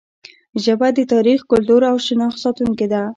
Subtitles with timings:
[0.63, 3.01] ژبه د تاریخ، کلتور او شناخت ساتونکې ده.